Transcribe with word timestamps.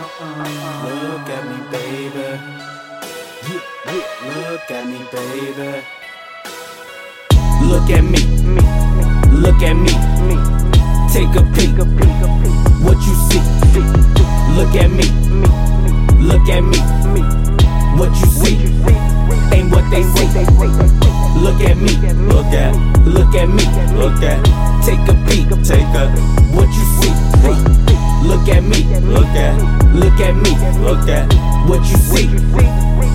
Uh-uh. 0.00 1.12
Look 1.12 1.28
at 1.28 1.44
me, 1.44 1.58
baby. 1.70 2.40
Look 4.24 4.70
at 4.70 4.86
me, 4.86 4.98
baby. 5.12 5.84
Look 7.68 7.90
at 7.90 8.04
me. 8.08 8.20
Look 9.28 9.62
at 9.62 9.76
me. 9.76 9.92
Take 11.12 11.36
a 11.36 11.44
peek. 11.52 11.76
What 12.80 12.96
you 13.04 13.14
see? 13.28 13.44
Look 14.56 14.74
at 14.74 14.88
me. 14.90 15.04
Look 16.16 16.48
at 16.48 16.64
me. 16.64 16.78
What 17.98 18.16
you 18.20 18.28
see? 18.40 18.56
Ain't 19.52 19.70
what 19.70 19.84
they 19.90 20.02
say. 20.02 20.46
Look 21.36 21.60
at 21.60 21.76
me. 21.76 21.92
Look 22.24 22.46
at. 22.56 22.72
Look 23.04 23.34
at 23.34 23.48
me. 23.50 23.64
Look 23.98 24.22
at. 24.22 24.40
Take 24.82 25.06
a 25.08 25.14
peek. 25.28 25.50
Take 25.62 25.94
a. 25.94 26.08
What 26.56 26.68
you 26.68 26.84
see? 26.96 27.12
Look 28.26 28.48
at 28.48 28.62
me. 28.62 28.84
Look 29.00 29.26
at. 29.26 29.79
Look 29.94 30.20
at 30.20 30.34
me. 30.36 30.50
Look 30.84 31.08
at. 31.08 31.32
What 31.68 31.80
you 31.80 31.96
see? 31.96 32.26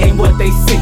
Ain't 0.00 0.16
what 0.16 0.38
they 0.38 0.50
see. 0.50 0.78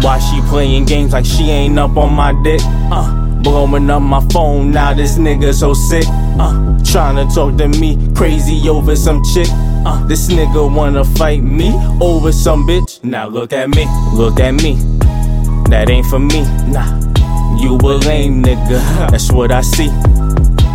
Why 0.00 0.18
she 0.18 0.40
playing 0.48 0.84
games 0.86 1.12
like 1.12 1.24
she 1.24 1.50
ain't 1.50 1.78
up 1.78 1.96
on 1.96 2.14
my 2.14 2.32
dick? 2.42 2.60
Uh, 2.64 3.28
blowing 3.42 3.90
up 3.90 4.02
my 4.02 4.24
phone, 4.28 4.70
now 4.70 4.94
this 4.94 5.18
nigga 5.18 5.52
so 5.52 5.74
sick. 5.74 6.04
Uh, 6.08 6.78
to 6.84 7.28
talk 7.34 7.56
to 7.58 7.68
me 7.68 7.98
crazy 8.14 8.68
over 8.68 8.96
some 8.96 9.22
chick. 9.24 9.48
Uh, 9.84 10.06
this 10.06 10.28
nigga 10.28 10.74
wanna 10.74 11.04
fight 11.04 11.42
me 11.42 11.72
over 12.00 12.32
some 12.32 12.66
bitch. 12.66 13.02
Now 13.04 13.28
look 13.28 13.52
at 13.52 13.68
me, 13.68 13.86
look 14.14 14.40
at 14.40 14.52
me. 14.52 14.74
That 15.68 15.90
ain't 15.90 16.06
for 16.06 16.18
me, 16.18 16.42
nah. 16.70 16.98
You 17.60 17.76
a 17.76 17.98
lame 18.06 18.42
nigga, 18.42 19.10
that's 19.10 19.30
what 19.32 19.50
I 19.50 19.62
see. 19.62 19.90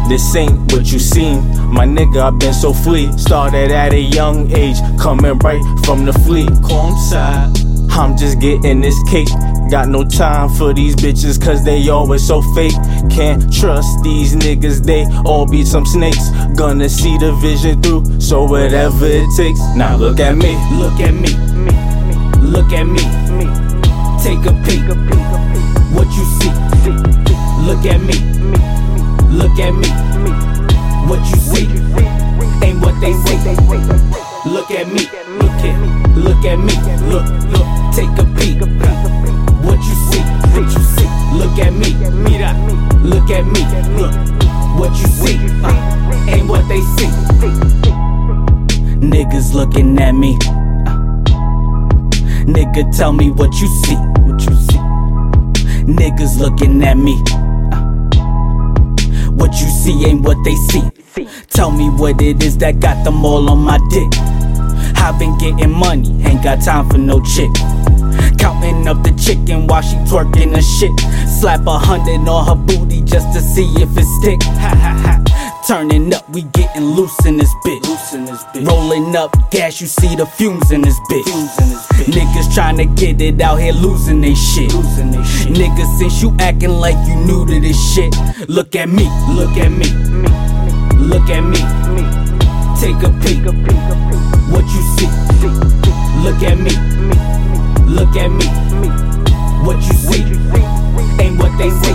This 0.10 0.36
ain't 0.36 0.72
what 0.72 0.92
you 0.92 1.00
seen, 1.00 1.42
my 1.72 1.86
nigga. 1.86 2.22
i 2.22 2.30
been 2.38 2.54
so 2.54 2.74
free. 2.74 3.12
Started 3.18 3.72
at 3.72 3.94
a 3.94 4.00
young 4.00 4.52
age, 4.52 4.78
coming 5.00 5.38
right 5.40 5.62
from 5.86 6.06
the 6.06 6.14
fleet. 6.14 6.50
Calm 6.64 6.98
side. 6.98 7.58
I'm 7.92 8.18
just 8.18 8.40
getting 8.40 8.82
this 8.82 9.02
cake. 9.10 9.30
Got 9.70 9.90
no 9.90 10.04
time 10.04 10.50
for 10.50 10.74
these 10.74 10.96
bitches, 10.96 11.42
cause 11.44 11.64
they 11.64 11.88
always 11.90 12.26
so 12.26 12.42
fake. 12.54 12.74
Can't 13.10 13.42
trust 13.54 14.04
these 14.04 14.36
niggas, 14.36 14.84
they 14.84 15.06
all 15.26 15.48
be 15.48 15.64
some 15.64 15.86
snakes. 15.86 16.30
Gonna 16.56 16.90
see 16.90 17.18
the 17.18 17.32
vision 17.34 17.82
through, 17.82 18.20
so 18.20 18.44
whatever 18.44 19.06
it 19.06 19.30
takes. 19.38 19.60
Now 19.76 19.96
look 19.96 20.20
at 20.20 20.36
me, 20.36 20.54
Look 20.78 21.00
at 21.00 21.14
me. 21.14 21.34
Look 22.42 22.74
at 22.74 22.84
me. 22.86 23.02
Take 24.22 24.46
a 24.46 24.54
peek. 24.64 24.84
What 25.96 26.08
you 26.08 26.26
see? 26.40 26.52
Look 27.66 27.86
at 27.86 28.02
me. 28.02 28.83
Look 29.34 29.58
at 29.58 29.72
me. 29.72 29.90
What 31.10 31.20
you 31.28 31.38
see? 31.38 31.66
Ain't 32.64 32.80
what 32.82 32.94
they 33.02 33.14
say. 33.14 33.38
Look 34.46 34.70
at 34.70 34.88
me. 34.88 35.10
Look 35.42 35.66
at. 35.66 35.80
me. 35.80 36.22
Look 36.22 36.46
at 36.46 36.60
me. 36.60 36.74
Look. 37.10 37.26
Look. 37.50 37.68
Take 37.96 38.14
a 38.20 38.26
peek. 38.38 38.62
What 39.66 39.80
you 39.80 39.96
see? 40.12 40.22
What 40.54 40.70
you 40.70 40.84
see? 40.94 41.10
Look 41.34 41.58
at 41.58 41.74
me. 41.74 41.94
Mira. 42.14 42.54
Look 43.02 43.32
at 43.32 43.44
me. 43.46 43.62
Look. 43.98 44.14
What 44.78 44.92
you 45.02 45.08
see? 45.08 45.40
Uh, 45.64 46.30
ain't 46.30 46.48
what 46.48 46.68
they 46.68 46.82
see. 46.82 47.08
Niggas 49.02 49.56
looking 49.56 49.98
at 49.98 50.12
me. 50.12 50.38
Nigga, 52.46 52.96
tell 52.96 53.14
me 53.14 53.32
what 53.32 53.52
you 53.60 53.68
see. 53.68 53.96
What 53.96 54.46
you 54.46 54.56
see? 54.56 54.78
Niggas 55.92 56.40
looking 56.40 56.84
at 56.84 56.98
me. 56.98 57.43
What 59.36 59.52
you 59.60 59.68
see 59.68 60.06
ain't 60.06 60.22
what 60.22 60.38
they 60.44 60.56
see. 60.56 60.84
Tell 61.50 61.72
me 61.72 61.90
what 61.90 62.22
it 62.22 62.44
is 62.44 62.58
that 62.60 62.80
got 62.80 63.04
them 63.04 63.26
all 63.26 63.50
on 63.50 63.60
my 63.60 63.78
dick. 63.90 64.12
I've 64.98 65.20
been 65.20 65.38
getting 65.38 65.72
money, 65.72 66.24
ain't 66.24 66.44
got 66.44 66.62
time 66.62 66.90
for 66.90 66.98
no 66.98 67.22
chick. 67.22 67.52
Counting 68.40 68.88
up 68.88 69.04
the 69.04 69.14
chicken 69.22 69.68
while 69.68 69.82
she 69.82 69.96
twerking 70.10 70.54
the 70.54 70.62
shit. 70.62 70.92
Slap 71.30 71.66
a 71.68 71.78
hundred 71.78 72.28
on 72.28 72.46
her 72.48 72.56
booty 72.56 73.02
just 73.02 73.34
to 73.34 73.42
see 73.42 73.68
if 73.82 73.98
it 73.98 74.06
stick. 74.22 74.42
Ha 74.44 74.76
ha 74.76 74.94
ha. 75.04 75.64
Turning 75.68 76.14
up, 76.14 76.30
we 76.32 76.42
getting 76.52 76.84
loose 76.84 77.26
in 77.26 77.38
this 77.38 77.54
bitch. 77.66 78.68
Rolling 78.68 79.16
up 79.16 79.32
gas, 79.50 79.80
you 79.80 79.88
see 79.88 80.14
the 80.14 80.26
fumes 80.26 80.72
in 80.72 80.82
this 80.82 81.00
bitch. 81.10 81.24
Niggas 82.12 82.54
trying 82.54 82.76
to 82.78 82.86
get 82.86 83.22
it 83.22 83.40
out 83.40 83.62
here 83.62 83.72
losing 83.72 84.20
they 84.20 84.36
shit. 84.36 84.74
Niggas, 85.64 85.98
since 85.98 86.22
you 86.22 86.36
acting 86.40 86.72
like 86.72 86.98
you 87.08 87.16
new 87.16 87.46
to 87.46 87.58
this 87.62 87.80
shit, 87.94 88.14
look 88.50 88.76
at 88.76 88.90
me, 88.90 89.08
look 89.32 89.56
at 89.56 89.72
me, 89.72 89.88
look 91.00 91.30
at 91.30 91.40
me. 91.40 91.56
Take 92.84 93.00
a 93.00 93.10
peek, 93.24 93.46
what 94.52 94.66
you 94.76 94.84
see? 95.00 95.08
Look 96.20 96.44
at 96.44 96.60
me, 96.60 96.76
look 97.88 98.14
at 98.18 98.28
me, 98.28 98.46
what 99.64 99.78
you 99.88 99.96
see? 100.04 100.24
Ain't 101.24 101.40
what 101.40 101.58
they 101.58 101.70
say. 101.80 101.94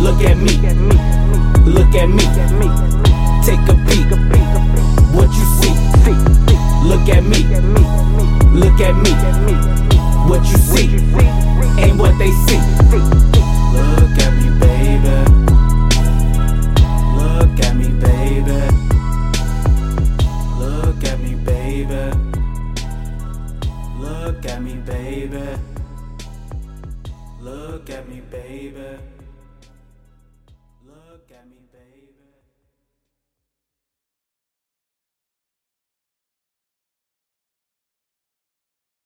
Look 0.00 0.24
at 0.24 0.38
me, 0.38 0.56
look 1.66 1.94
at 1.94 2.08
me. 2.08 2.24
Take 3.44 3.68
a 3.68 3.76
peek, 3.84 4.08
what 5.12 5.28
you 5.28 5.44
see? 5.60 5.74
Look 6.88 7.06
at 7.10 7.22
me, 7.22 7.44
at 7.54 7.62
me, 7.62 7.82
me, 7.82 8.56
look 8.58 8.80
at 8.80 8.94
me, 9.44 9.55
Look 27.46 27.90
at 27.90 28.08
me, 28.08 28.20
baby. 28.28 28.98